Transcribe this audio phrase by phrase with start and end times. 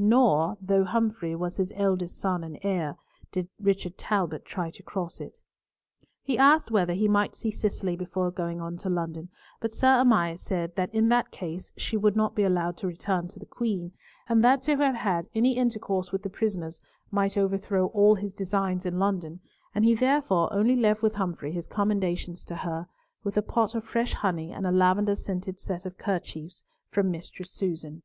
[0.00, 2.96] Nor, though Humfrey was his eldest son and heir,
[3.30, 5.38] did Richard Talbot try to cross it.
[6.24, 9.28] He asked whether he might see Cicely before going on to London,
[9.60, 13.28] but Sir Amias said that in that case she would not be allowed to return
[13.28, 13.92] to the Queen,
[14.28, 16.80] and that to have had any intercourse with the prisoners
[17.12, 19.38] might overthrow all his designs in London,
[19.72, 22.88] and he therefore only left with Humfrey his commendations to her,
[23.22, 27.52] with a pot of fresh honey and a lavender scented set of kerchiefs from Mistress
[27.52, 28.02] Susan.